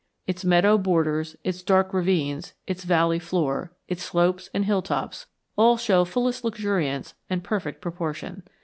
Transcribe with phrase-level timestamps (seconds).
[0.25, 6.03] Its meadow borders, its dark ravines, its valley floor, its slopes and hilltops, all show
[6.05, 8.41] fullest luxuriance and perfect proportion.